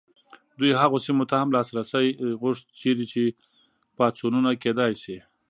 دوی 0.59 0.71
هغو 0.81 0.97
سیمو 1.05 1.25
ته 1.29 1.35
هم 1.41 1.49
لاسرسی 1.55 2.05
غوښت 2.41 2.63
چیرې 2.81 3.05
چې 3.11 3.23
پاڅونونه 3.97 4.49
کېدای 4.63 4.93
شي. 5.03 5.17